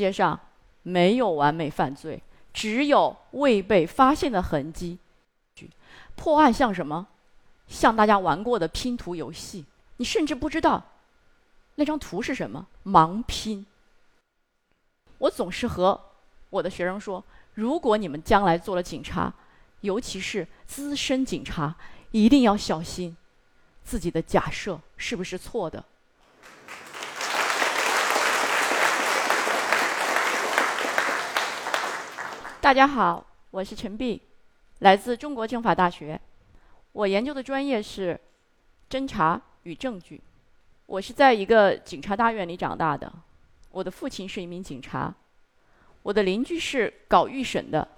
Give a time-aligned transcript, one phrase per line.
[0.00, 0.40] 界上
[0.82, 2.20] 没有完美犯罪，
[2.52, 4.98] 只有未被发现的痕迹。
[6.16, 7.06] 破案像什么？
[7.68, 9.64] 像大家玩过的拼图游戏，
[9.98, 10.82] 你甚至不知道
[11.76, 13.64] 那张图是什么，盲拼。
[15.18, 15.98] 我总是和
[16.50, 17.22] 我的学生说，
[17.54, 19.32] 如果你们将来做了警察，
[19.82, 21.76] 尤其是资深警察，
[22.10, 23.16] 一定要小心
[23.84, 25.84] 自己的假设是不是错的。
[32.60, 34.20] 大家好，我是陈碧，
[34.80, 36.20] 来自中国政法大学。
[36.92, 38.20] 我研究的专业是
[38.90, 40.20] 侦查与证据。
[40.84, 43.10] 我是在一个警察大院里长大的，
[43.70, 45.12] 我的父亲是一名警察，
[46.02, 47.88] 我的邻居是搞预审的，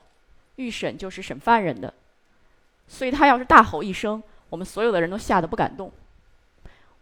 [0.54, 1.92] 预审就是审犯人的，
[2.86, 5.90] 所以他要是大吼一声，我们所有的人都吓得不敢动。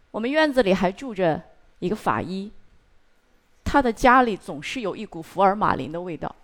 [0.09, 1.39] 我们院子里还住着
[1.77, 2.51] 一个法医，
[3.63, 6.35] 他的家里总是有一股福尔马林的味道。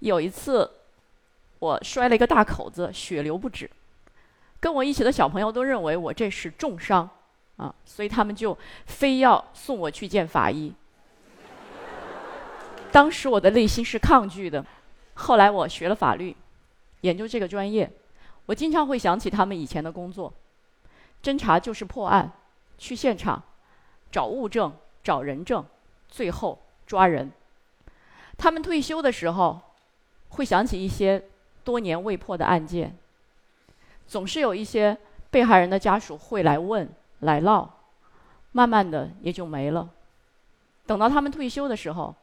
[0.00, 0.70] 有一次，
[1.58, 3.70] 我摔了一个大口子，血流不止。
[4.60, 7.08] 跟我一起的小朋友都认为我这是重伤，
[7.56, 10.72] 啊，所以他们就非要送我去见法医。
[12.90, 14.64] 当时我的内心是抗拒的，
[15.14, 16.34] 后来我学了法律，
[17.02, 17.90] 研究这个专业，
[18.46, 20.32] 我经常会想起他们以前的工作。
[21.22, 22.32] 侦查就是破案，
[22.78, 23.42] 去现场，
[24.10, 25.64] 找物证、找人证，
[26.08, 27.30] 最后抓人。
[28.38, 29.60] 他们退休的时候，
[30.28, 31.22] 会想起一些
[31.64, 32.96] 多年未破的案件。
[34.06, 34.96] 总是有一些
[35.30, 36.88] 被害人的家属会来问、
[37.20, 37.80] 来闹，
[38.52, 39.90] 慢慢的也就没了。
[40.86, 42.14] 等到他们退休的时候，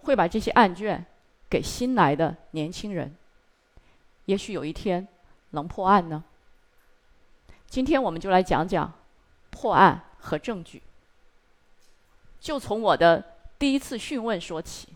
[0.00, 1.04] 会把这些案卷
[1.48, 3.16] 给新来的年轻人。
[4.26, 5.08] 也许有一天
[5.50, 6.22] 能破案呢。
[7.66, 8.92] 今天我们就来讲讲
[9.48, 10.82] 破案和证据。
[12.38, 13.24] 就从我的
[13.58, 14.88] 第一次讯问说起。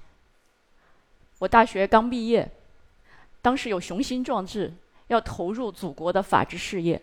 [1.45, 2.51] 我大学刚毕业，
[3.43, 4.73] 当时有雄心壮志。
[5.09, 6.99] 要投入祖国的法治事业，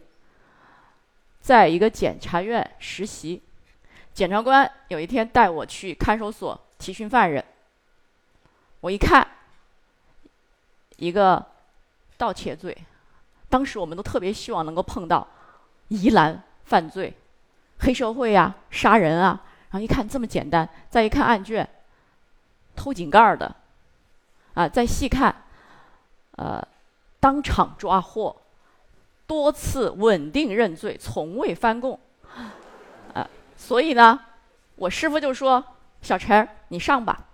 [1.39, 3.39] 在一个检察院实习，
[4.11, 7.45] 检察官有一天带我去看守所提讯犯人。
[8.79, 9.25] 我一看，
[10.97, 11.45] 一个
[12.17, 12.75] 盗窃罪，
[13.49, 15.25] 当时我们都特别希望能够碰到
[15.89, 17.13] 疑难犯罪、
[17.81, 19.43] 黑社会啊、杀人啊。
[19.69, 21.69] 然后一看这么简单，再一看案卷，
[22.75, 23.55] 偷井盖的，
[24.53, 25.43] 啊，再细看，
[26.37, 26.67] 呃。
[27.21, 28.35] 当场抓获，
[29.27, 31.99] 多次稳定认罪，从未翻供，
[33.13, 34.19] 啊，所以呢，
[34.75, 35.63] 我师傅就说
[36.01, 37.27] ：“小陈，你上吧。”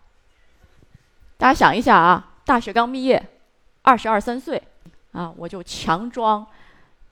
[1.39, 3.29] 大家想一下啊，大学刚毕业，
[3.81, 4.61] 二十二三岁，
[5.13, 6.45] 啊，我就强装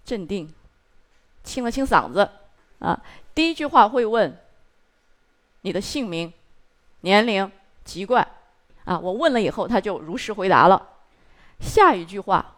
[0.03, 0.53] 镇定，
[1.45, 2.29] 清了清嗓子，
[2.79, 3.01] 啊，
[3.33, 4.37] 第一句话会问
[5.61, 6.33] 你的姓名、
[6.99, 7.49] 年龄、
[7.85, 8.27] 籍贯，
[8.85, 10.89] 啊，我问了以后，他就如实回答了。
[11.59, 12.53] 下一句话。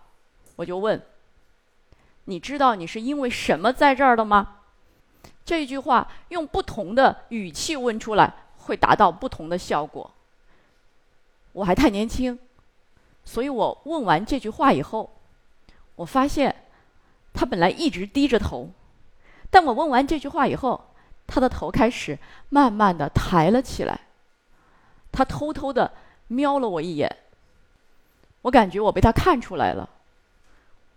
[0.57, 0.99] 我就问
[2.25, 4.55] ：“你知道你是因为什么在这儿的吗？”
[5.45, 10.11] 这句话用不同的语气问出来，会达到不同的效果。
[11.53, 12.39] 我还太年轻，
[13.23, 15.19] 所以我问完这句话以后，
[15.95, 16.63] 我发现
[17.35, 18.71] 他本来一直低着头，
[19.51, 20.89] 但我问完这句话以后，
[21.27, 22.17] 他的头开始
[22.49, 24.07] 慢慢的抬了起来。
[25.11, 25.93] 他偷偷的
[26.27, 27.15] 瞄了我一眼，
[28.41, 29.89] 我感觉我被他看出来了。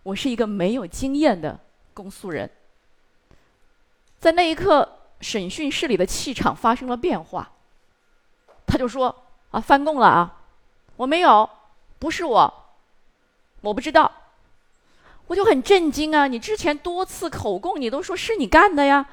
[0.03, 1.59] 我是一个没有经验的
[1.93, 2.51] 公诉人，
[4.19, 7.51] 在那一刻，审讯室里的气场发生了变化。
[8.67, 10.41] 他就说：“啊，翻供了啊，
[10.97, 11.49] 我没有，
[11.99, 12.55] 不是我，
[13.61, 14.11] 我不知道。”
[15.27, 16.27] 我就很震惊啊！
[16.27, 19.07] 你之前多次口供，你都说是你干的呀，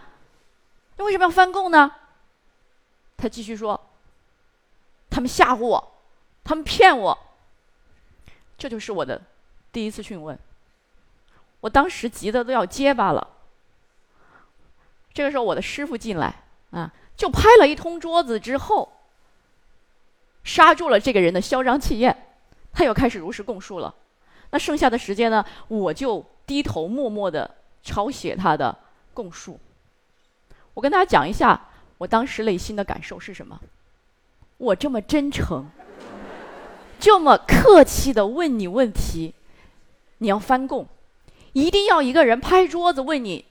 [0.96, 1.94] 那为什么要翻供呢？
[3.18, 3.80] 他继续说
[5.12, 5.92] ：“他们吓唬我，
[6.48, 7.16] 他们骗我。”
[8.58, 9.22] 这就是我的
[9.72, 10.38] 第一次讯问。
[11.60, 13.28] 我当时急得都要结巴了。
[15.14, 18.92] 这个时候，我的师傅进来啊，就拍了一通桌子之后，
[20.44, 22.16] 刹住了这个人的嚣张气焰，
[22.72, 23.94] 他又开始如实供述了。
[24.52, 28.76] 那剩下的时间呢，我就低头默默的抄写他的
[29.14, 29.60] 供述。
[30.74, 31.60] 我跟大家讲一下
[31.98, 33.60] 我当时内心的感受是什么。
[34.58, 35.70] 我这么真诚，
[37.00, 39.34] 这么客气的问你问题，
[40.18, 40.88] 你要翻供？
[41.54, 43.46] 一定要一个人拍桌子问你，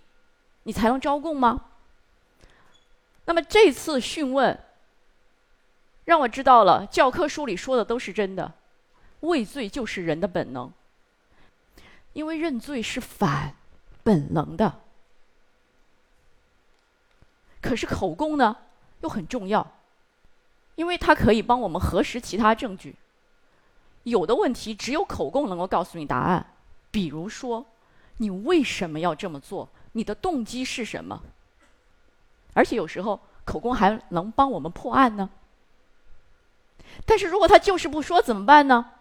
[0.64, 1.66] 你才能招供吗？
[3.24, 4.58] 那么这次讯问，
[6.04, 8.52] 让我知道了教科书里说的都是真的，
[9.20, 10.72] 畏罪就是人的本能，
[12.12, 13.54] 因为认罪是反
[14.04, 14.80] 本能的。
[17.60, 18.56] 可是口供呢，
[19.00, 19.66] 又很重要，
[20.76, 22.94] 因为它可以帮我们核实其他证据。
[24.06, 26.54] 有的问题只有口供能够告诉你答案，
[26.92, 27.66] 比如说，
[28.18, 29.68] 你为什么要这么做？
[29.92, 31.20] 你的动机是什么？
[32.54, 35.28] 而且有时候口供还能帮我们破案呢。
[37.04, 38.92] 但是如果他就是不说怎么办呢？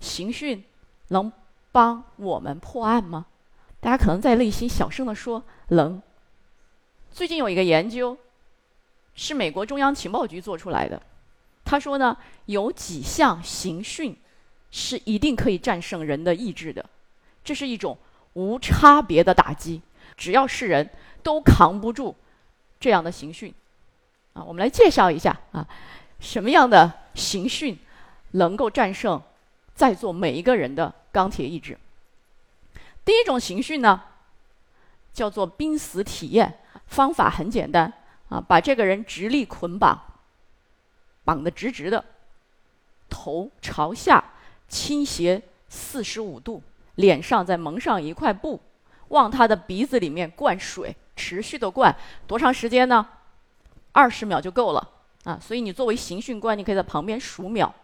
[0.00, 0.64] 刑讯
[1.08, 1.30] 能
[1.70, 3.26] 帮我们破案吗？
[3.78, 6.00] 大家可能在内心小声的说能。
[7.10, 8.16] 最近有一个研究，
[9.14, 11.02] 是美国中央情报局做出来的，
[11.62, 12.16] 他说呢，
[12.46, 14.16] 有几项刑讯
[14.70, 16.84] 是一定可以战胜人的意志的，
[17.42, 17.96] 这是一种
[18.34, 19.80] 无差别的打击，
[20.16, 20.88] 只要是人
[21.22, 22.14] 都扛不住
[22.78, 23.52] 这样的刑讯。
[24.32, 25.66] 啊，我们来介绍一下啊，
[26.20, 27.76] 什么样的刑讯
[28.32, 29.20] 能够战胜
[29.74, 31.76] 在座每一个人的钢铁意志？
[33.04, 34.00] 第一种刑讯呢，
[35.12, 37.92] 叫做濒死体验，方法很简单
[38.28, 40.00] 啊，把这个人直立捆绑，
[41.24, 42.04] 绑得直直的，
[43.08, 44.22] 头朝下
[44.70, 46.62] 倾斜四十五度，
[46.94, 48.58] 脸上再蒙上一块布，
[49.08, 51.94] 往他的鼻子里面灌水，持续的灌，
[52.26, 53.06] 多长时间呢？
[53.92, 54.88] 二十秒就够了
[55.24, 55.36] 啊！
[55.42, 57.74] 所以你作为刑讯官，你可以在旁边数秒，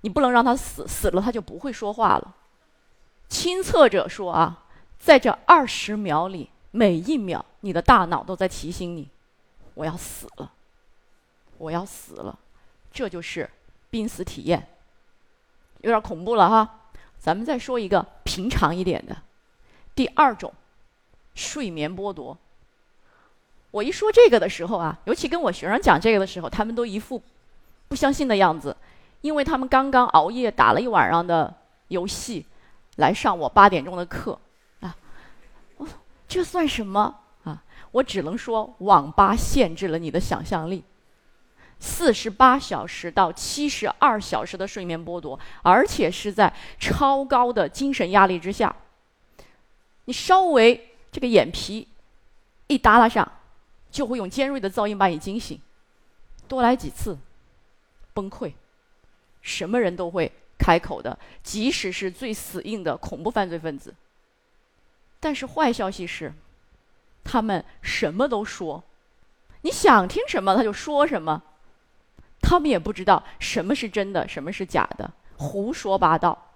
[0.00, 2.34] 你不能让他死，死了他就不会说话了。
[3.28, 4.64] 亲测者说啊，
[4.98, 9.08] 在这二十秒里，每一秒你的大脑都在提醒你：
[9.74, 10.52] 我要死了，
[11.58, 12.36] 我要死了。
[12.92, 13.48] 这就是
[13.88, 14.66] 濒死体验，
[15.86, 16.68] 有点恐怖了哈。
[17.16, 19.16] 咱们再说一个平常一点的，
[19.94, 20.52] 第二种，
[21.34, 22.36] 睡眠剥夺。
[23.70, 27.22] 我一说这个的时候啊，尤其跟我学生讲这个的时候，他们都一副
[27.86, 28.76] 不相信的样子，
[29.20, 31.54] 因为他们刚刚熬夜打了一晚上的
[31.88, 32.44] 游戏，
[32.96, 34.38] 来上我八点钟的课，
[34.80, 34.96] 啊，
[36.26, 37.62] 这算什么啊？
[37.92, 40.82] 我只能说，网吧限制了你的想象力，
[41.78, 48.74] 四十八小时到七十二小时的睡眠剥夺，而且是在超高的精神压力之下，
[50.06, 51.88] 你稍微这个眼皮
[52.66, 53.30] 一耷拉上。
[53.88, 55.58] 就会用尖锐的噪音把你惊醒，
[56.46, 57.16] 多来几次，
[58.12, 58.52] 崩溃。
[59.40, 63.94] 什么人都会开口的，即使是最死硬的恐怖犯罪分子。
[65.18, 66.30] 但是坏消息是，
[67.24, 68.84] 他们什么都说，
[69.62, 71.42] 你想听什么他就说什么，
[72.48, 76.52] 他们也不知道什么是真的，什么是假的，胡说八道。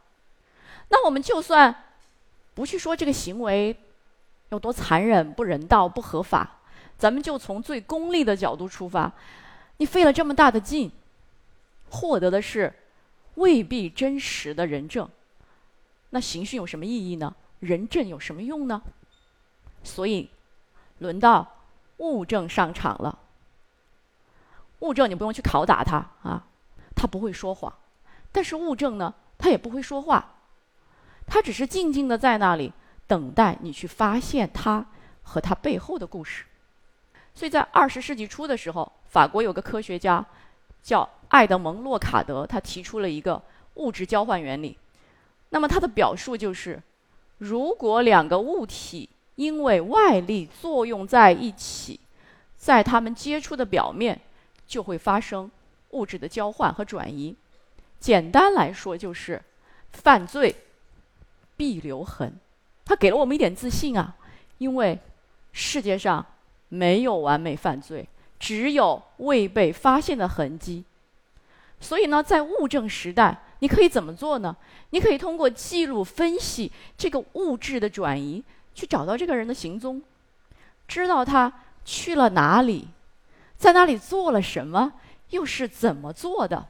[0.88, 1.74] 那我们就算
[2.54, 3.76] 不去说这个行为
[4.50, 6.58] 有多残忍、不人道、不合法。
[6.96, 9.12] 咱们就从最功利的角度出发，
[9.78, 10.92] 你费了这么大的劲，
[11.88, 12.72] 获得的是
[13.34, 15.08] 未必真实的人证，
[16.10, 17.34] 那刑讯有什么意义呢？
[17.58, 18.80] 人证有什么用呢？
[19.82, 20.30] 所以，
[20.98, 21.56] 轮到
[21.96, 23.18] 物证上场了。
[24.80, 26.44] 物证你不用去拷打他啊，
[26.94, 27.72] 他不会说谎，
[28.32, 30.34] 但是物证呢，他也不会说话，
[31.26, 32.72] 他只是静静的在那里
[33.06, 34.84] 等待你去发现他
[35.22, 36.44] 和他背后的故事。
[37.34, 40.24] 所以在二十世纪初的时候，法国有个科学家
[40.82, 43.40] 叫爱德蒙·洛卡德，他提出了一个
[43.74, 44.76] 物质交换原理。
[45.50, 46.82] 那么他的表述就是：
[47.38, 51.98] 如果两个物体因为外力作用在一起，
[52.56, 54.20] 在它们接触的表面
[54.70, 55.50] 就会发生
[55.90, 57.34] 物质的交换和转移。
[57.98, 59.42] 简单来说，就是
[59.90, 60.54] 犯罪
[61.56, 62.32] 必留痕。
[62.84, 64.16] 他给了我们一点自信啊，
[64.58, 64.98] 因为
[65.52, 66.24] 世界上。
[66.72, 68.08] 没有完美犯罪，
[68.38, 70.84] 只有未被发现的痕迹。
[71.80, 74.56] 所以呢，在物证时代，你可以怎么做呢？
[74.90, 78.40] 你可以通过记录分析这个物质的转移，
[78.72, 80.00] 去找到这个人的行踪，
[80.86, 81.52] 知道他
[81.84, 82.86] 去了哪里，
[83.60, 84.94] 在那里做了什么，
[85.28, 86.66] 又是怎么做的。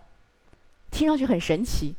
[0.91, 1.95] 听上去很神奇。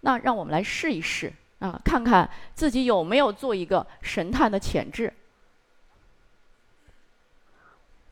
[0.00, 5.10] 那让我们来试一试啊，看看自己有没有做一个神探的潜质。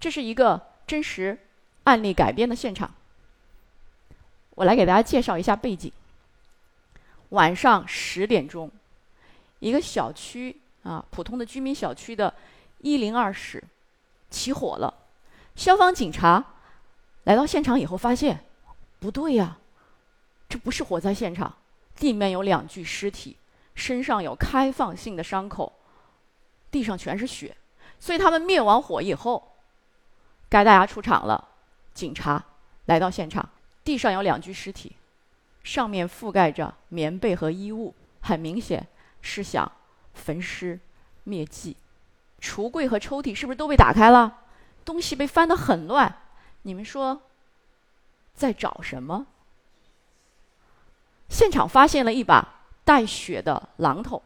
[0.00, 1.38] 这是一个真实
[1.84, 2.92] 案例改编的现场。
[4.54, 5.92] 我来给大家介绍一下背景。
[7.28, 8.70] 晚上十点钟，
[9.58, 12.32] 一个小区啊，普通的居民小区的
[12.78, 13.62] 一零二室
[14.30, 15.02] 起火了。
[15.54, 16.44] 消防警察
[17.25, 18.44] 来到现场以后，发现
[18.99, 19.58] 不对呀，
[20.49, 21.54] 这不是火灾现场，
[21.96, 23.37] 地面有两具尸体，
[23.75, 25.73] 身上有开放性的伤口，
[26.70, 27.56] 地上全是血。
[27.99, 29.50] 所以他们灭完火以后。
[30.50, 31.49] 该大家出场了，
[31.94, 32.44] 警察
[32.84, 33.49] 来到现场，
[33.82, 34.94] 地上有两具尸体，
[35.64, 38.87] 上面覆盖着棉被和衣物，很明显
[39.20, 39.73] 是想
[40.12, 40.78] 焚尸
[41.25, 41.76] 灭迹。
[42.40, 44.42] 橱柜和抽屉是不是都被打开了？
[44.84, 46.22] 东西被翻得很乱。
[46.62, 47.22] 你们说，
[48.34, 49.26] 在找什么？
[51.28, 54.22] 现场发现了一把带血的榔头，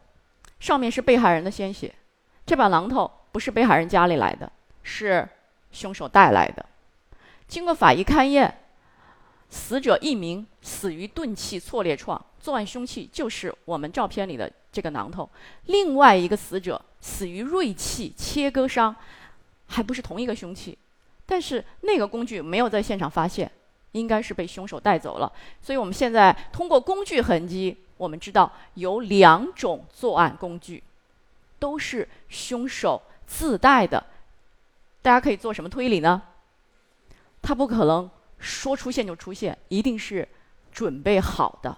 [0.59, 1.95] 上面是被害人的鲜血。
[2.45, 4.51] 这把榔头不是被害人家里来的，
[4.83, 5.27] 是
[5.71, 6.65] 凶手带来的。
[7.47, 8.63] 经过法医勘验，
[9.49, 15.27] 死者一名死于钝器挫裂创，作案凶器就是我们照片里的这个榔头；
[15.65, 18.95] 另外一个死者死于锐器切割伤，
[19.69, 20.77] 还不是同一个凶器，
[21.25, 23.49] 但是那个工具没有在现场发现。
[23.93, 25.33] 应该是被凶手带走了，
[25.63, 30.83] 所以我们现在通过工具痕迹，我们知道有两种作案工具，
[31.57, 34.05] 都是凶手自带的。
[35.01, 36.21] 大家可以做什么推理呢？
[37.41, 38.07] 他不可能
[38.37, 40.29] 说出现就出现，一定是
[40.71, 41.75] 准备好的。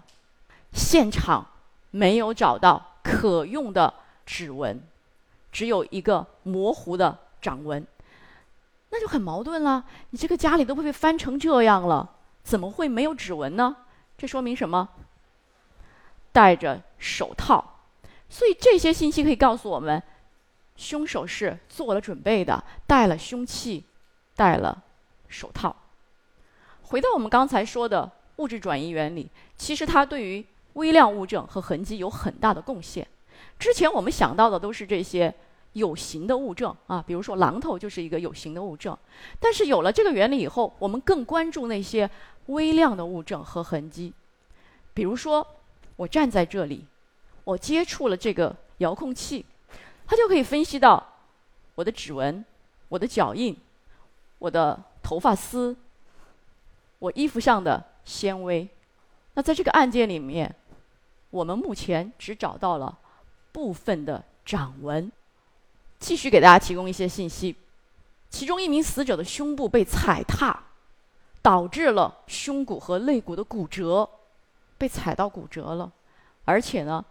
[0.74, 1.48] 现场
[1.92, 3.94] 没有找到可用的
[4.26, 4.84] 指纹，
[5.50, 7.86] 只有一个模糊的掌纹。
[8.94, 9.86] 那就很矛盾了。
[10.10, 13.78] 你这个家里都会被翻成这样了，怎么会没有指纹呢？
[14.18, 14.90] 这说明什么？
[16.34, 17.80] 戴着手套，
[18.30, 20.04] 所以这些信息可以告诉我们，
[20.76, 23.86] 凶手是做了准备的，带了凶器，
[24.36, 24.84] 戴了
[25.30, 25.74] 手套。
[26.84, 33.08] 回到我们刚才说的物质转移原理，其实它对于微量物证和痕迹有很大的贡献。
[33.58, 35.34] 之前我们想到的都是这些。
[35.74, 38.98] 有形的物证啊，比如说榔头就是一个有形的物证。
[39.40, 42.10] 但是有了这个原理以后，我们更关注那些
[42.48, 44.14] 微量的物证和痕迹。
[44.94, 45.46] 比如说，
[45.96, 46.86] 我站在这里，
[47.46, 49.46] 我接触了这个遥控器，
[50.06, 51.02] 它就可以分析到
[51.76, 52.44] 我的指纹、
[52.90, 53.56] 我的脚印、
[54.40, 55.74] 我的头发丝、
[57.00, 58.68] 我衣服上的纤维。
[59.36, 60.54] 那在这个案件里面，
[61.30, 62.98] 我们目前只找到了
[63.54, 65.10] 部分的掌纹。
[66.02, 67.56] 继续给大家提供一些信息，
[68.32, 70.64] 其中一名死者的胸部被踩踏，
[71.44, 74.10] 导致了胸骨和肋骨的骨折，
[74.80, 75.92] 被踩到骨折了，
[76.44, 77.06] 而且呢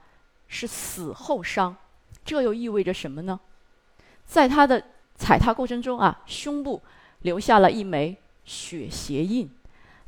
[0.48, 1.76] 是死后伤，
[2.24, 3.38] 这又意味着什么呢？
[4.26, 6.82] 在他的踩踏过程中啊，胸部
[7.20, 9.48] 留下了一枚血鞋印，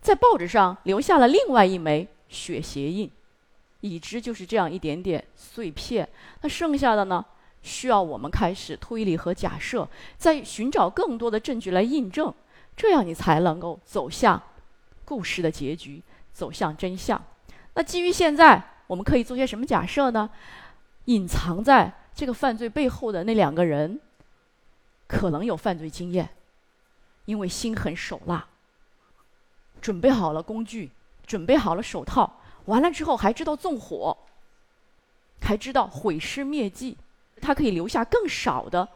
[0.01, 3.09] 在报纸上留下了另外一枚血鞋印，
[3.81, 6.09] 已知就是这样一点点碎片，
[6.41, 7.25] 那剩下的呢？
[7.63, 9.89] 需要我们开始推理和假设，
[10.19, 12.33] 再寻找更多的证据来印证，
[12.77, 14.43] 这样你才能够走向
[15.05, 16.03] 故事的结局，
[16.33, 17.23] 走向真相。
[17.75, 20.29] 那基于现在，我们可以做些什么假设呢？
[21.07, 24.01] 隐藏在这个犯罪背后的那两个人，
[25.07, 26.31] 可能有犯罪经验，
[27.25, 28.47] 因为心狠手辣，
[29.81, 30.91] 准备好了工具，
[31.27, 34.17] 准备好了手套，完了之后还知道纵火，
[35.41, 36.97] 还知道毁尸灭迹。
[37.43, 38.89] 他可以留下更少的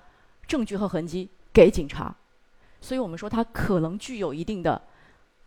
[0.47, 2.15] 证据和痕迹给警察，
[2.81, 4.81] 所以我们说他可能具有一定的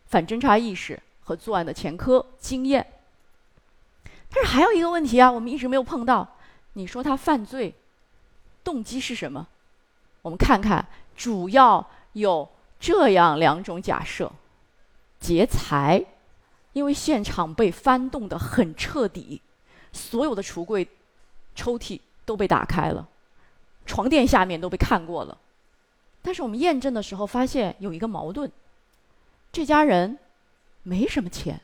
[0.08, 2.86] 反侦查意识和作案的前科经验。
[4.29, 6.36] 但是还有一个问题啊，我们一直没有碰到。
[6.74, 7.74] 你说他犯罪
[8.63, 9.48] 动机是什么？
[10.22, 12.48] 我们看看，主要有
[12.79, 14.32] 这样两种假设：
[15.20, 16.06] 劫财，
[16.74, 19.41] 因为现场被翻动的很彻底，
[19.91, 20.88] 所有的橱柜、
[21.56, 22.00] 抽屉。
[22.29, 23.09] 都被打开了，
[23.88, 25.36] 床垫下面都被看过了，
[26.21, 28.51] 但是我们验证的时候发现有一个矛盾：
[29.51, 30.19] 这家人
[30.83, 31.59] 没什么钱，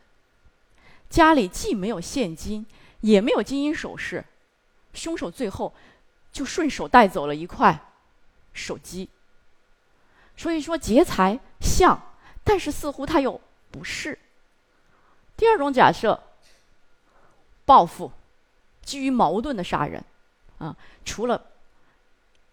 [1.08, 2.66] 家里既没有现金，
[3.02, 4.26] 也没有金银首饰，
[4.96, 5.72] 凶手最后
[6.32, 7.80] 就顺手带走了一块
[8.52, 9.08] 手机。
[10.36, 12.02] 所以说劫财像，
[12.44, 14.18] 但是似乎他又不是。
[15.38, 16.20] 第二种假设，
[17.66, 18.12] 报复，
[18.82, 20.04] 基于矛盾的杀人。
[20.58, 21.42] 啊，除了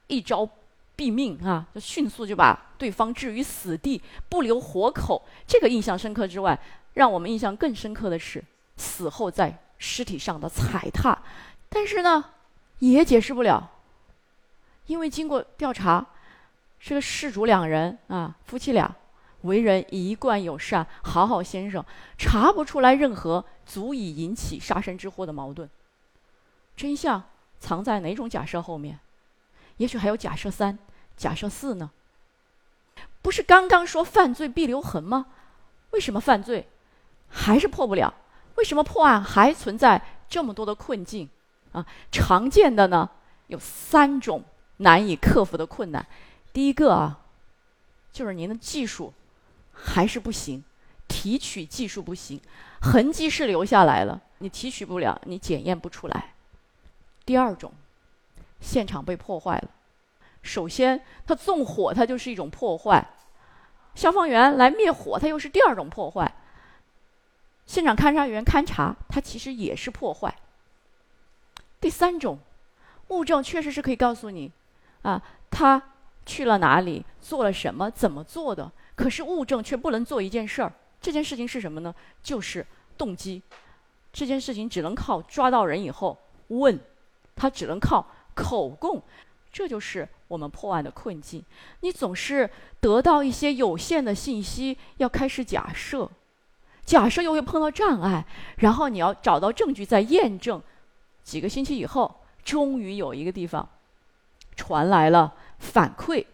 [0.08, 0.48] 一招
[0.96, 6.58] 毙命啊，就迅速就把对方置于死地，不留活口，这个印象深刻之外，
[6.94, 8.42] 让我们印象更深刻的是
[8.76, 11.16] 死后在尸体上的踩踏。
[11.68, 12.24] 但是呢，
[12.80, 13.70] 也解释不了，
[14.86, 16.04] 因为经过调查，
[16.78, 18.94] 这个事主两人啊，夫妻俩
[19.42, 21.82] 为人一贯友善，好好先生，
[22.18, 25.68] 查不出来任何足以引起杀身之祸的矛盾。
[26.76, 27.22] 真相。
[27.62, 28.98] 藏在哪种假设后面？
[29.76, 30.76] 也许还有假设三、
[31.16, 31.92] 假设四呢？
[33.22, 35.26] 不是刚刚说犯罪必留痕吗？
[35.92, 36.66] 为什么犯罪
[37.28, 38.12] 还是破不了？
[38.56, 41.28] 为什么破案还存在这么多的困境？
[41.70, 43.08] 啊，常见的呢
[43.46, 44.42] 有三种
[44.78, 46.04] 难以克服的困难。
[46.52, 47.20] 第一个啊，
[48.12, 49.14] 就是您的技术
[49.72, 50.64] 还是不行，
[51.06, 52.40] 提取技术不行，
[52.80, 56.34] 痕迹是留下来了，你提取不了，你检验不出来。
[57.24, 57.72] 第二种，
[58.60, 59.70] 现场被破坏了。
[60.42, 63.00] 首先，它纵火，它就是一种破坏；
[63.94, 66.34] 消防员来灭火，它又是第二种破坏。
[67.64, 70.34] 现场勘查员勘查，它其实也是破坏。
[71.80, 72.38] 第三种，
[73.08, 74.50] 物证确实是可以告诉你，
[75.02, 75.80] 啊，他
[76.26, 78.70] 去了哪里，做了什么，怎么做的。
[78.94, 81.94] 可是物证却不能做一件事儿，这件事情是什么呢？
[82.22, 82.66] 就是
[82.98, 83.42] 动机。
[84.12, 86.78] 这件事情只能靠抓到人以后问，
[87.34, 89.02] 他只能靠口供，
[89.52, 91.44] 这就是我们破案的困境。
[91.80, 92.48] 你总是
[92.80, 96.10] 得到一些有限的信息，要开始假设，
[96.84, 98.24] 假设又会碰到障碍，
[98.56, 100.62] 然后你要找到证据再验证。
[101.22, 103.68] 几个星期以后，终于有一个地方
[104.56, 106.24] 传来了反馈。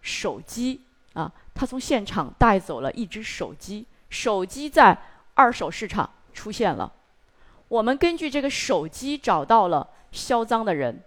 [0.00, 0.80] 手机
[1.14, 4.96] 啊，他从现场带走了一只手机，手机在
[5.34, 6.92] 二手市场出现了。
[7.68, 11.02] 我们根据这个手机找到了销赃的人，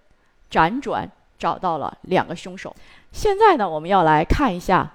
[0.50, 2.76] 辗转找到了两个凶手。
[3.12, 4.90] 现在呢，我们要来看一下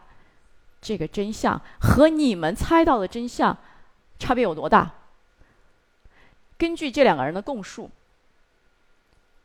[0.81, 3.57] 这个真相和你们猜到的真相
[4.19, 4.91] 差别有多大。
[6.57, 7.91] 根据这两个人的供述，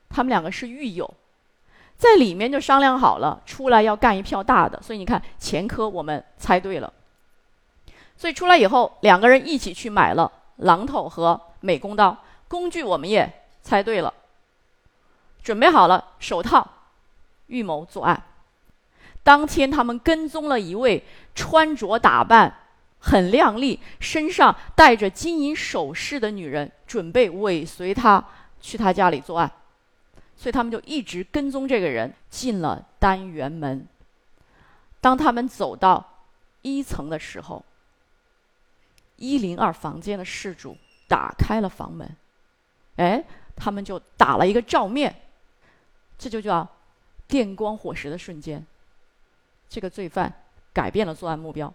[0.10, 1.12] 他们两个是狱友，
[1.98, 4.82] 在里面就商量好了，出来要干一票大的。
[4.82, 6.94] 所以你看，前科我们猜对了。
[8.16, 12.16] 所以出来以后，两个人一起去买了榔头和美工刀，
[12.48, 14.14] 工具我们也猜对了，
[15.42, 16.70] 准备好了手套，
[17.48, 18.22] 预谋作案。
[19.24, 21.04] 当天他们跟踪了一位
[21.34, 22.58] 穿着打扮。
[23.04, 28.24] 很靓丽，身上带着金银首饰的女人，准备尾随他
[28.62, 29.52] 去他家里作案，
[30.38, 33.88] 所以他们就一直跟踪这个人进了单元门。
[35.00, 36.22] 当他们走到
[36.62, 37.66] 一层的时候，
[39.16, 40.78] 一零二房间的事主
[41.12, 42.10] 打开了房门，
[42.96, 43.22] 哎，
[43.54, 45.14] 他们就打了一个照面，
[46.18, 46.66] 这就叫
[47.28, 48.66] 电光火石的瞬间。
[49.68, 50.32] 这个罪犯
[50.72, 51.74] 改变了作案目标。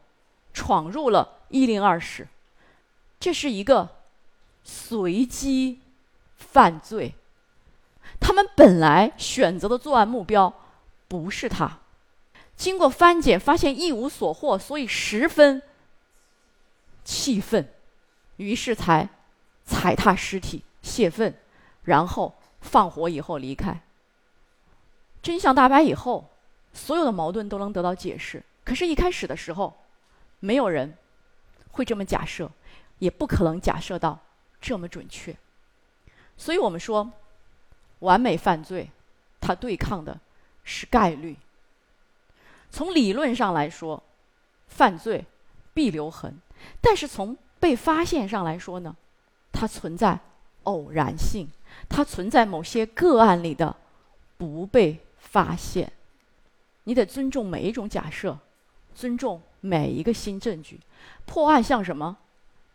[0.55, 2.27] 闯入了一零二室，
[3.21, 3.87] 这是一个
[4.65, 5.81] 随机
[6.39, 7.15] 犯罪。
[8.19, 10.51] 他们本来选择的作案目标
[11.09, 11.81] 不是他，
[12.57, 15.61] 经过翻检发现一无所获，所以十分
[17.05, 17.69] 气愤，
[18.39, 19.07] 于是才
[19.67, 21.35] 踩踏尸体泄愤，
[21.85, 23.79] 然后放火以后离开。
[25.21, 26.31] 真相大白以后，
[26.73, 28.43] 所有的矛盾都能得到解释。
[28.65, 29.77] 可是，一开始的时候。
[30.39, 30.95] 没有人
[31.73, 32.49] 会这么假设，
[32.99, 34.21] 也不可能假设到
[34.61, 35.35] 这么准确。
[36.37, 37.11] 所以我们说，
[38.01, 38.91] 完美犯罪，
[39.41, 40.21] 它对抗的
[40.63, 41.39] 是概率。
[42.71, 44.01] 从理论上来说，
[44.69, 45.25] 犯罪
[45.73, 46.39] 必留痕，
[46.83, 48.95] 但是从被发现上来说呢，
[49.59, 50.21] 它存在
[50.65, 51.49] 偶然性，
[51.89, 53.75] 它存在某些个案里的
[54.37, 55.91] 不被发现。
[56.85, 58.39] 你得尊重每一种假设，
[58.95, 59.41] 尊重。
[59.63, 60.79] 每一个新证据，
[61.25, 62.19] 破案像什么？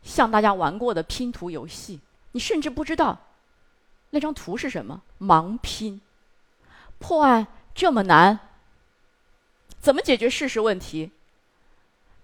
[0.04, 2.02] 像大家玩过的拼图游戏，
[2.34, 3.18] 你甚至不知道
[4.10, 6.02] 那张图是什么，盲拼。
[7.00, 8.38] 破案这么难，
[9.80, 11.12] 怎么解决事实问题？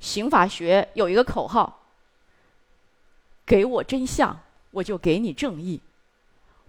[0.01, 1.83] 刑法学有一个口号：
[3.45, 4.37] 给我真相，
[4.77, 5.81] 我就给你正义。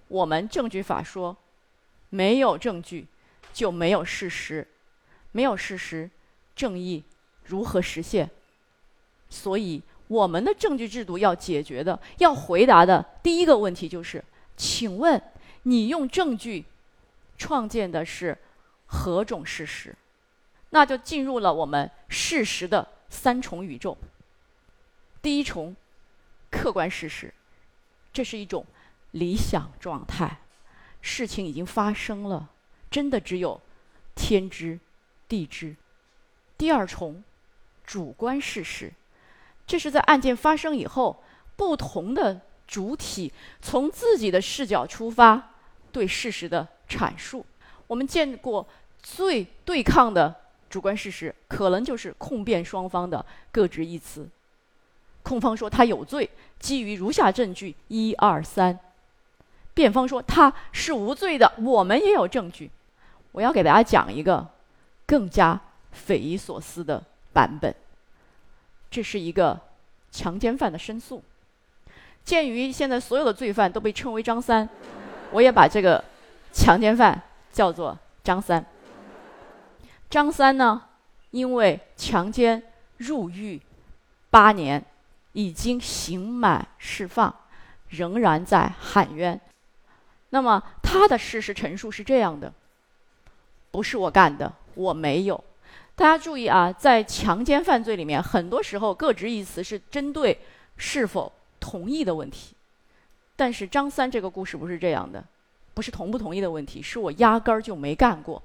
[0.09, 1.37] 我们证据法说，
[2.09, 3.07] 没有证据
[3.53, 4.67] 就没有事实，
[5.33, 6.09] 没有事实，
[6.57, 7.05] 正义。
[7.45, 8.29] 如何实现？
[9.29, 14.25] 所以，我们的证据制度要解决的、要回答的第一个问题就是：
[14.57, 15.23] 请问，
[15.65, 16.65] 你用证据
[17.37, 18.37] 创建的是
[18.87, 19.95] 何种事实？
[20.71, 23.97] 那就进入了我们事实的三重宇宙。
[25.21, 25.77] 第一重，
[26.51, 27.33] 客观事实，
[28.13, 28.65] 这是一种
[29.13, 30.39] 理想状态，
[31.01, 32.49] 事情已经发生了，
[32.91, 33.61] 真的只有
[34.15, 34.79] 天知
[35.29, 35.77] 地知。
[36.57, 37.23] 第二重。
[37.87, 38.93] 主观事实，
[39.67, 41.25] 这是在案件发生以后，
[41.57, 45.55] 不同的主体从自己的视角出发
[45.91, 47.47] 对事实的阐述。
[47.87, 48.69] 我们见过
[49.03, 50.37] 最对抗的
[50.69, 54.29] 主观事实，可能就是控辩双方的各执一词。
[55.29, 58.75] 控方说他有罪，基于如下证据一二三；
[59.75, 62.71] 辩方说他是无罪的，我们也有证据。
[63.33, 64.47] 我要给大家讲一个
[65.07, 65.61] 更加
[65.93, 67.03] 匪夷所思的。
[67.31, 67.73] 版本，
[68.91, 69.61] 这是一个
[70.11, 71.23] 强奸犯的申诉。
[72.25, 74.69] 鉴于现在所有的罪犯都被称为张三，
[75.31, 76.03] 我也把这个
[76.53, 78.65] 强奸犯叫做张三。
[80.11, 80.83] 张三呢，
[81.31, 82.61] 因为强奸
[82.97, 83.61] 入狱
[84.31, 84.85] 八年，
[85.39, 87.33] 已经刑满释放，
[87.91, 89.41] 仍然在喊冤。
[90.31, 92.53] 那么他的事实陈述是这样的：
[93.71, 95.45] 不是我干的，我没有。
[95.95, 100.41] 大家注意啊，在强奸犯罪里面，很多时候各执一词是针对
[100.77, 102.57] 是否同意的问题。
[103.37, 105.25] 但是张三这个故事不是这样的，
[105.73, 108.43] 不是同不同意的问题，是我压根儿就没干过。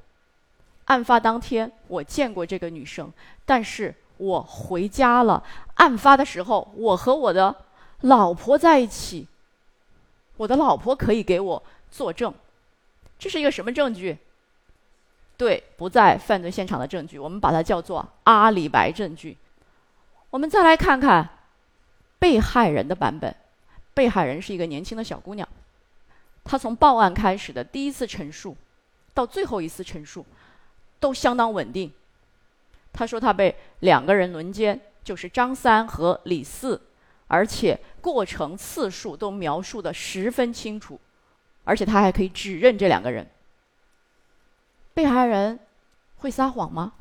[0.86, 3.12] 案发当天我见过这个女生，
[3.45, 5.43] 但是我回家了。
[5.76, 7.56] 案发的时候，我和我的
[8.02, 9.28] 老婆在一起，
[10.38, 12.34] 我的老婆可以给我作证。
[13.17, 14.17] 这是一个什么证据？
[15.38, 19.38] 对，不在犯罪现场的证据，我们把它叫做阿里白证据。
[20.30, 21.30] 我们再来看看
[22.19, 23.36] 被害人的版本。
[23.93, 25.47] 被害人是一个年轻的小姑娘，
[26.43, 28.56] 她从报案开始的第一次陈述，
[29.13, 30.26] 到最后一次陈述。
[30.99, 31.91] 都相当稳定。
[32.93, 36.79] 他说他被两个人轮奸，就是张三和李四，
[37.27, 41.01] 而且过程次数都描述的十分清楚，
[41.63, 43.27] 而且他还可以指认这两个人。
[44.93, 45.60] 被害人
[46.17, 46.93] 会撒谎吗？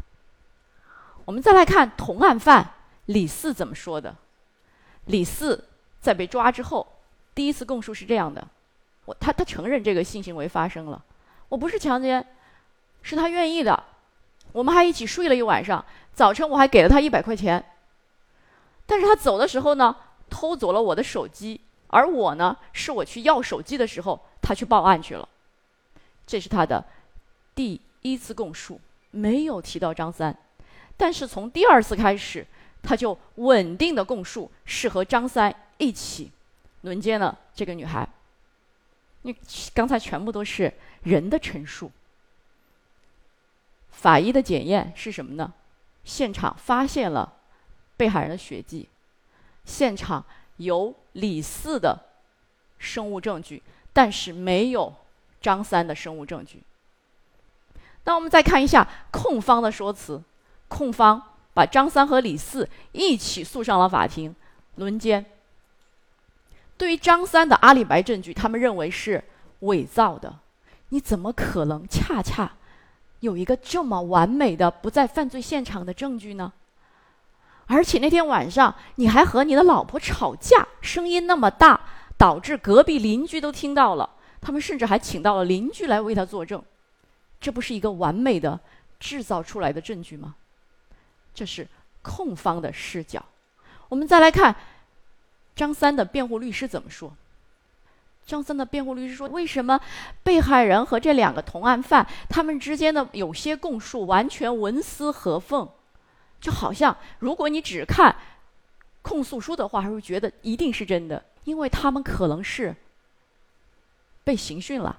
[1.27, 2.73] 我们再来看同案犯
[3.05, 4.17] 李四怎么说的。
[5.05, 5.69] 李四
[6.01, 6.87] 在被抓之后，
[7.35, 8.49] 第一次供述是这样的：
[9.05, 11.05] 我他他承认这个性行为发生了，
[11.51, 12.27] 我不是强奸，
[13.03, 13.85] 是他愿意的。
[14.53, 17.65] 我们还一起睡了一晚上，早晨我还给了他一百块钱。
[18.87, 19.97] 但是他走的时候呢，
[20.29, 25.29] 偷走了我的手机，而我呢，是我去要手机的时候，他去报案去了。
[26.27, 26.85] 这是他的
[27.55, 30.37] 第一次供述，没有提到张三。
[30.97, 32.47] 但是从第二次开始，
[32.83, 36.31] 他就稳定的供述是和张三一起
[36.83, 38.07] 轮奸了这个女孩。
[39.23, 39.35] 你
[39.73, 41.91] 刚才全部都是人的陈述。
[43.93, 45.53] 法医的检验是什么呢？
[46.05, 47.35] 现场发现了
[47.97, 48.89] 被害人的血迹，
[49.65, 50.25] 现场
[50.57, 51.97] 有李四的
[52.79, 54.93] 生物证据，但是没有
[55.41, 56.63] 张三的生物证据。
[58.05, 60.21] 那我们再看一下控方的说辞，
[60.67, 61.23] 控方
[61.55, 64.35] 把张三和李四一起诉上了法庭，
[64.75, 65.25] 轮奸。
[66.77, 69.23] 对于张三的阿里白证据，他们认为是
[69.61, 70.41] 伪造的，
[70.89, 72.57] 你怎么可能恰恰？
[73.23, 76.53] 有一个这么完美的不在犯罪现场的证据呢？
[77.67, 81.81] 而且那天晚上你还和你的老婆吵架，声音那么大，
[82.19, 84.11] 导致隔壁邻居都听到了。
[84.41, 86.61] 他们甚至还请到了邻居来为他作证，
[87.41, 88.59] 这不是一个完美的
[88.99, 90.35] 制造出来的证据吗？
[91.33, 91.67] 这是
[92.03, 93.25] 控方的视角。
[93.89, 94.57] 我们再来看
[95.55, 97.13] 张三的辩护律师怎么说。
[98.33, 99.79] 张三的辩护律师说：“为什么
[100.23, 105.69] 被害人和这两个同案犯他们之间的有些供述完全纹丝合缝？
[106.41, 108.17] 就好像如果你只看
[109.03, 112.75] 控诉书的话，还会觉得一定是真的，因为他们可能是
[114.25, 114.99] 被刑讯了，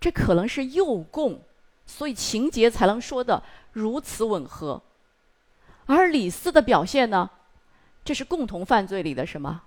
[0.00, 1.42] 这可能是诱供，
[1.84, 4.80] 所以情节才能说的如此吻合。
[5.84, 7.28] 而李四的表现呢，
[8.02, 9.60] 这是共同犯罪里的什么？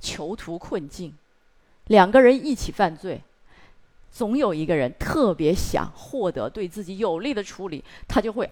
[0.00, 1.14] 囚徒困境。”
[1.86, 3.20] 两个人一起犯罪，
[4.10, 8.50] 总有一个人特别想获得对自己有利的处理，他就会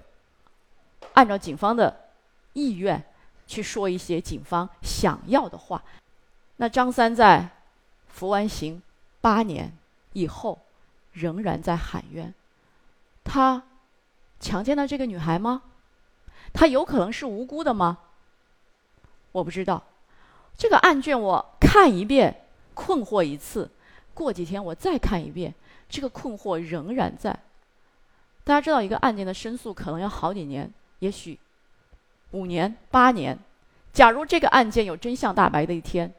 [1.14, 2.08] 按照警方的
[2.52, 3.02] 意愿
[3.46, 5.82] 去说一些警方想要的话。
[6.56, 7.48] 那张三在
[8.08, 8.82] 服完刑
[9.20, 9.72] 八年
[10.12, 10.58] 以后，
[11.12, 12.34] 仍然在喊冤。
[13.24, 13.62] 他
[14.40, 15.62] 强奸了这个女孩吗？
[16.52, 17.98] 他有可能是无辜的吗？
[19.32, 19.84] 我不知道。
[20.58, 22.48] 这个案卷我看一遍。
[22.80, 23.70] 困惑一次，
[24.14, 25.54] 过几天我再看一遍，
[25.86, 27.38] 这个困惑仍然在。
[28.42, 31.38] 大家知道，一个案件的申诉可能要好几年，也许
[32.30, 33.38] 五年、八年。
[33.92, 36.10] 假如这个案件有真相大白的一天，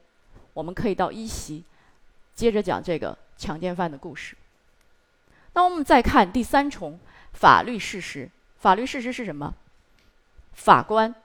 [0.54, 1.64] 我们可以到一席
[2.36, 4.38] 接着讲这个强奸犯的故事。
[5.54, 7.00] 那我们再看第三重
[7.34, 9.56] 法律事实，法律事实是什么？
[10.54, 11.16] 法官、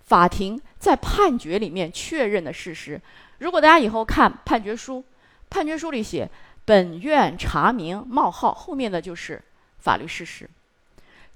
[0.00, 3.00] 法庭在判决里面确认的事实。
[3.44, 5.04] 如果大家以后看判决书，
[5.50, 6.26] 判决书里写
[6.64, 9.38] “本院查明冒号”，后面的就是
[9.80, 10.48] 法律事实。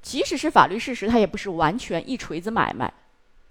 [0.01, 2.90] 即使是法律事实，它也不是完全一锤子买卖，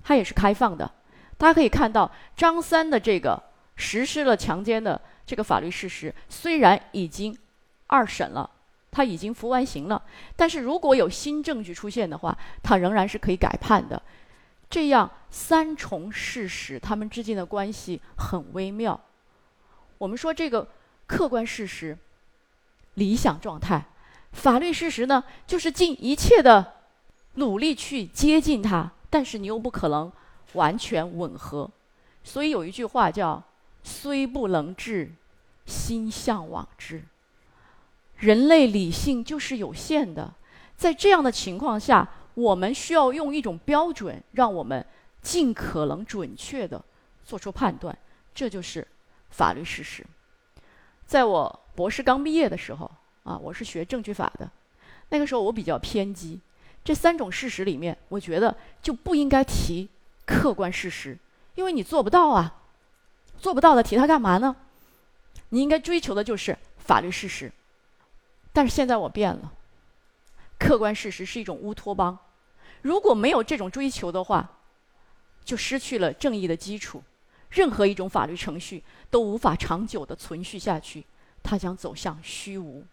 [0.03, 0.89] 它也是开放的。
[1.37, 3.39] 大家可以看到，张三的这个
[3.75, 7.37] 实施了强奸的这个法律事实，虽然已经
[7.85, 8.49] 二审了，
[8.89, 10.01] 他已经服完刑了，
[10.35, 14.01] 但是如果有新证据出现的话，他仍然是可以改判的。
[14.69, 18.99] 这样三重事实，他们之间的关系很微妙。
[19.97, 20.67] 我们说这个
[21.05, 21.97] 客观事实、
[22.95, 23.85] 理想状态，
[24.33, 26.73] 法律事实呢，就是尽一切的
[27.35, 30.11] 努力去接近它，但是你又不可能
[30.53, 31.69] 完全吻合。
[32.23, 33.41] 所以有一句话叫
[33.83, 35.13] “虽不能至，
[35.65, 37.03] 心向往之”。
[38.19, 40.33] 人类理性就是有限的，
[40.75, 42.05] 在这样的情况下。
[42.37, 44.85] 我们需要用一种标准，让我们
[45.23, 46.79] 尽可能准确的
[47.23, 47.97] 做出判断，
[48.31, 48.87] 这就是
[49.31, 50.05] 法律事实。
[51.07, 52.91] 在我博士刚毕业的时候
[53.23, 54.47] 啊，我是学证据法的，
[55.09, 56.39] 那个时候我比较偏激，
[56.83, 59.89] 这三种事实里面，我觉得就不应该提
[60.23, 61.17] 客观事实，
[61.55, 62.61] 因为你做不到啊，
[63.39, 64.55] 做不到的提它干嘛呢？
[65.49, 67.51] 你应该追求的就是法律事实。
[68.53, 69.51] 但是现在我变了，
[70.59, 72.17] 客观事实是一种乌托邦，
[72.81, 74.49] 如果没有这种追求的话，
[75.43, 77.03] 就失去了正义的基础，
[77.49, 81.05] 任何一种法律程序都无法长久的存续下去，
[81.41, 82.83] 它将走向虚无。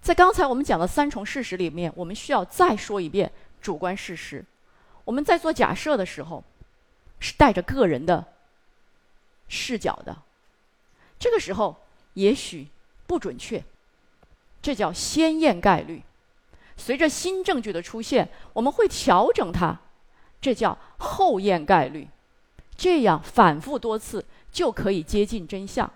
[0.00, 4.44] 在刚才我们讲的三重事实里面，我们需要再说一遍主观事实。
[5.04, 6.44] 我们在做假设的时候，
[7.18, 8.24] 是带着个人的
[9.48, 10.22] 视角的，
[11.18, 11.76] 这个时候
[12.14, 12.68] 也许
[13.06, 13.64] 不准确。
[14.60, 16.02] 这叫先验概率，
[16.76, 19.76] 随着新证据的出现，我们会调整它，
[20.40, 22.08] 这叫后验概率。
[22.76, 25.90] 这样反复多次就可以接近真相。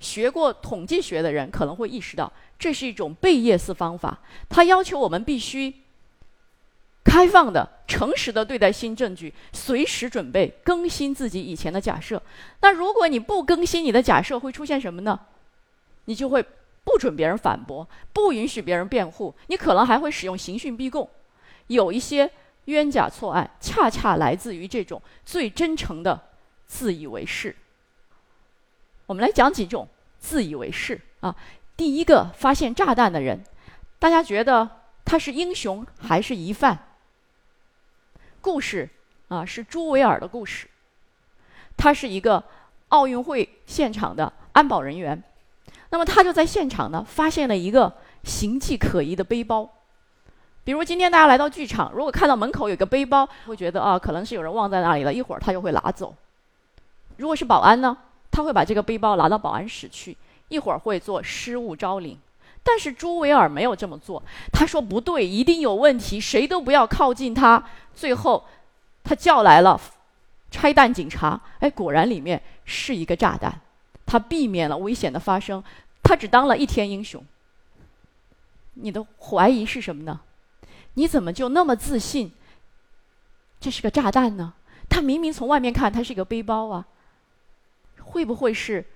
[0.00, 5.72] 学过统计学的人可能会意识到，这是一种贝叶斯方法，它要求我们必须
[7.04, 12.20] 开放的、诚实的对待新证据，随时准备更新自己以前的假设。
[12.60, 15.18] 那如果你不更新你的假设，会出现什么呢？
[16.06, 16.44] 你就会。
[16.86, 21.10] 不准别人反驳，不允许别人辩护，你可能还会使用刑讯逼供。
[21.66, 22.30] 有一些
[22.66, 26.28] 冤假错案，恰恰来自于这种最真诚的
[26.64, 27.54] 自以为是。
[29.06, 29.88] 我们来讲几种
[30.20, 31.34] 自以为是啊。
[31.76, 33.44] 第一个发现炸弹的人，
[33.98, 34.68] 大家觉得
[35.04, 36.86] 他是英雄还是疑犯？
[38.40, 38.88] 故事
[39.26, 40.68] 啊，是朱维尔的故事。
[41.76, 42.44] 他是一个
[42.88, 45.20] 奥运会现场的安保人员。
[45.90, 47.92] 那么他就在现场呢，发现了一个
[48.24, 49.68] 形迹可疑的背包。
[50.64, 56.12] 比如今天大家来到剧场，如果看到门口有个背包，会觉得啊，可能是有人忘在那里了，一会儿他就会拿走。
[57.18, 57.96] 如果是保安呢，
[58.32, 60.16] 他会把这个背包拿到保安室去，
[60.48, 62.18] 一会儿会做失物招领。
[62.64, 64.20] 但是朱维尔没有这么做，
[64.52, 67.62] 他说不对，一定有问题，谁都不要靠近他。
[67.94, 68.44] 最后，
[69.04, 69.80] 他叫来了
[70.50, 73.60] 拆弹警察，哎，果然里面是一个炸弹。
[74.06, 75.62] 他避免了危险的发生，
[76.02, 77.22] 他只当了一天英雄。
[78.74, 80.20] 你的怀疑是什么呢？
[80.94, 82.32] 你怎么就那么自信？
[83.58, 84.54] 这是个炸弹呢？
[84.88, 86.86] 他明明从外面看，它是一个背包啊。
[88.00, 88.86] 会不会是，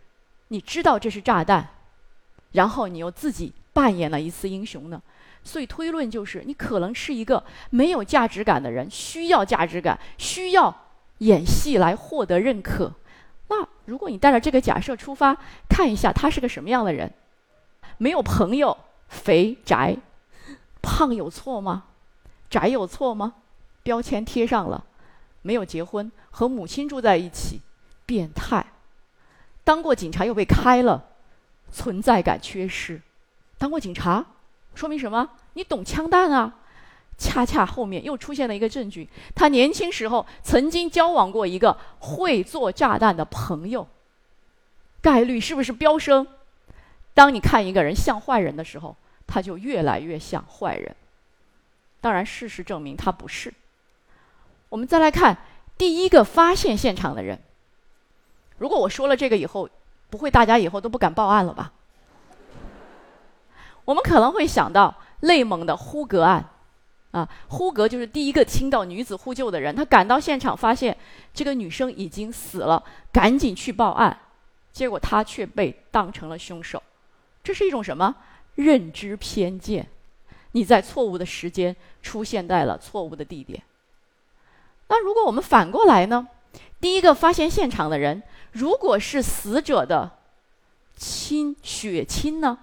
[0.49, 1.68] 你知道这是炸弹，
[2.53, 5.03] 然后你又自己扮演了一次英雄呢？
[5.42, 10.75] 所以推论就是，你可能是一个没有价值感的人，需要价值感，需要
[11.18, 12.92] 演戏来获得认可。
[13.85, 15.37] 如果你带着这个假设出发，
[15.69, 17.12] 看一下他是个什么样的人？
[17.99, 18.77] 没有朋友，
[19.09, 19.97] 肥宅，
[20.81, 21.85] 胖有错吗？
[22.49, 23.35] 宅有错吗？
[23.83, 24.85] 标签贴上了，
[25.43, 27.61] 没有结婚，和母亲住在一起，
[28.07, 28.66] 变态，
[29.64, 31.05] 当过警察又被开了，
[31.73, 33.01] 存在感缺失，
[33.59, 34.25] 当过警察，
[34.75, 35.31] 说明什么？
[35.55, 36.55] 你懂枪弹啊？
[37.20, 43.87] 恰恰后面又出现了一个证据，他年轻时候曾经交往过一个会做炸弹的朋友，
[45.02, 46.26] 概率是不是飙升？
[47.12, 50.96] 当你看一个人像坏人的时候，他就越来越像坏人。
[52.00, 53.52] 当然，事实证明他不是。
[54.70, 55.37] 我们再来看
[55.76, 57.38] 第一个发现现场的人。
[58.56, 59.68] 如果我说了这个以后，
[60.09, 61.72] 不会大家以后都不敢报案了吧？
[63.85, 66.50] 我们可能会想到内蒙的呼格案。
[67.12, 69.75] 啊，呼格就是第一个听到女子呼救的人。
[69.75, 70.96] 他赶到现场，发现
[71.35, 74.16] 这个女生已经死了，赶紧去报案，
[74.73, 76.81] 结果他却被当成了凶手。
[77.42, 78.14] 这是一种什么
[78.55, 79.88] 认知偏见？
[80.53, 83.61] 你在错误的时间出现在了错误的地点。
[84.87, 86.29] 那如果我们反过来呢？
[86.81, 90.18] 第一个发现现场的人，如果是死者的
[90.96, 92.57] 亲血亲呢？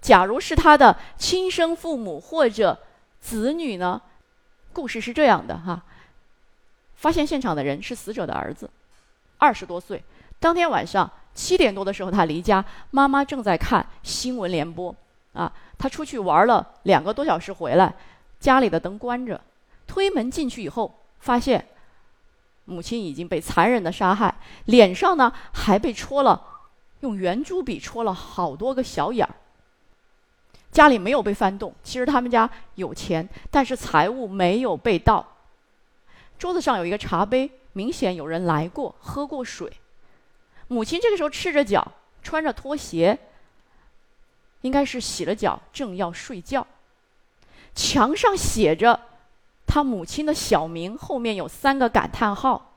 [0.00, 2.76] 假如是他的亲生父母或者。
[3.22, 4.02] 子女呢？
[4.74, 5.82] 故事是这样的哈，
[6.96, 8.68] 发现现场的人是死者的儿子，
[9.38, 10.02] 二十多岁。
[10.40, 14.94] 当天晚上七点多的时候，他离家，妈妈正在看新闻联播
[15.34, 15.50] 啊。
[15.78, 17.94] 他出去玩了两个多小时，回来，
[18.40, 19.40] 家里的灯关着，
[19.86, 21.66] 推门进去以后，发现
[22.64, 26.42] 母亲已经被残忍的杀害，脸上呢还被戳了，
[27.00, 29.34] 用圆珠笔戳了好多个小眼儿。
[30.72, 35.24] 家里没有被翻动，其实他们家有钱，但是财物没有被盗。
[36.38, 39.70] 桌子上有一个茶杯，明显有人来过喝过水。
[40.68, 41.86] 母亲这个时候赤着脚，
[42.22, 43.18] 穿着拖鞋，
[44.62, 46.66] 应该是洗了脚，正要睡觉。
[47.74, 48.98] 墙上写着
[49.66, 52.76] 他母亲的小名，后面有三个感叹号。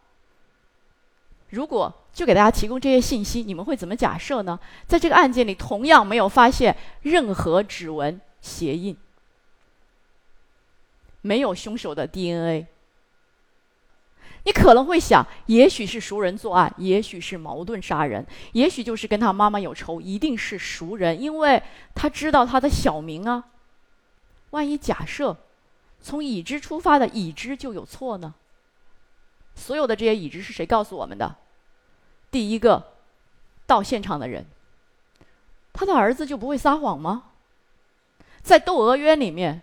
[1.50, 4.58] 如果就给大家提供这些信息，你们会怎么假设呢？
[4.88, 8.96] 在这个案件里，同样没有发现任何指纹、鞋印，
[11.22, 12.68] 没有凶手的 DNA。
[14.46, 21.62] 你可能会想，也许是熟人作案，也许是矛盾杀人，也许就是跟他妈妈有仇，一定是熟人，因为
[21.94, 23.44] 他知道他的小名啊。
[24.52, 25.36] 万一假设
[26.02, 28.34] 从已知出发的已知就有错呢？
[29.54, 31.36] 所有的这些已知是谁告诉我们的？
[32.36, 32.92] 第一个
[33.66, 34.46] 到现场的人，
[35.72, 37.32] 他的儿子就不会撒谎吗？
[38.44, 39.62] 在窦娥冤里面，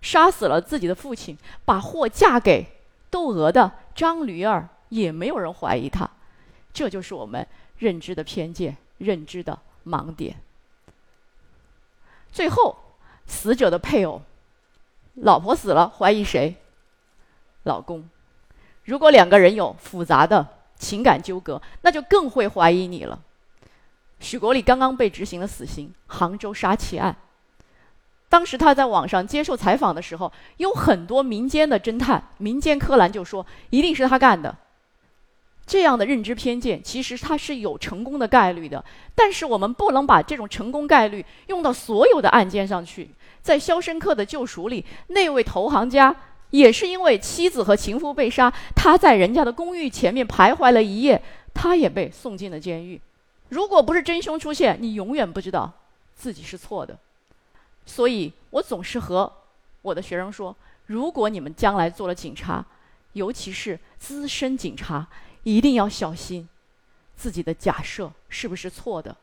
[0.00, 1.36] 杀死了自己的父亲，
[1.66, 2.66] 把货嫁给。
[3.10, 6.08] 窦娥的张驴儿也没有人怀疑他，
[6.72, 10.40] 这就是我们认知的偏见、认知的盲点。
[12.32, 12.78] 最后，
[13.26, 14.22] 死者的配偶，
[15.16, 16.56] 老婆死了，怀疑谁？
[17.64, 18.08] 老公。
[18.84, 20.48] 如果两个人有复杂的
[20.80, 23.16] 情感纠葛，那就更会怀疑你了。
[24.18, 27.14] 许国立刚刚被执行了死刑，杭州杀妻案。
[28.28, 34.56] 当时他在网上接受采访的时候，有很多民间的侦探、民间柯南就说一定是他干的。
[35.66, 43.08] 这样的认知偏见，其实它是有成功的概率的，但是我们不能把这种成功概率用到所有的案件上去。
[43.40, 46.14] 在《肖申克的救赎》里，那位投行家
[46.50, 51.22] 也是因为妻子和情夫被杀，他在人家的公寓前面徘徊了一夜，
[51.54, 53.00] 他也被送进了监狱。
[53.48, 55.72] 如果不是真凶出现，你永远不知道
[56.14, 56.98] 自己是错的。
[57.86, 59.32] 所以我总是和
[59.82, 60.54] 我的学生说：
[60.86, 62.64] 如果你们将来做了警察，
[63.14, 65.08] 尤其是资深警察，
[65.42, 66.48] 一定要小心
[67.16, 69.16] 自己的假设是不是错的。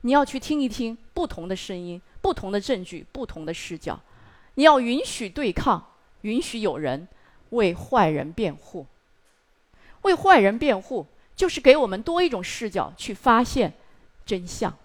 [0.00, 4.00] 你要去听一听不同的声音、不同的证据、不同的视角。
[4.54, 5.86] 你要允许对抗，
[6.22, 7.08] 允许有人
[7.50, 8.86] 为坏人辩护。
[10.02, 11.06] 为坏人辩护，
[11.36, 13.72] 就是给我们多一种视角去发现
[14.24, 14.76] 真相。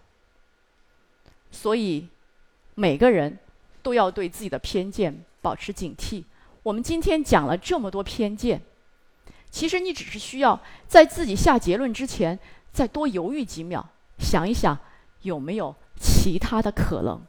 [1.51, 2.07] 所以。
[2.77, 3.39] 每个人
[3.81, 6.25] 都要对自己的偏见保持警惕。
[6.61, 8.61] 我们今天讲了这么多偏见，
[9.49, 12.37] 其实你只是需要在自己下结论之前
[12.73, 13.87] 再多犹豫几秒，
[14.19, 14.77] 想一想
[15.21, 17.25] 有没有其他的可能。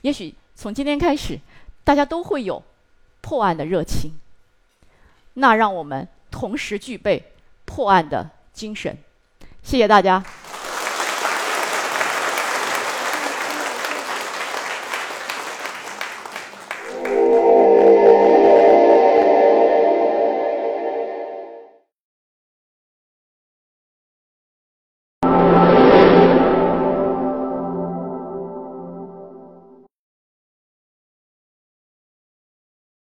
[0.00, 1.38] 也许从今天开始，
[1.84, 2.62] 大家都会有
[3.24, 4.12] 破案的热情。
[5.32, 7.32] 那让我们同时具备
[7.64, 8.94] 破案的精神。
[9.62, 10.22] 谢谢大家。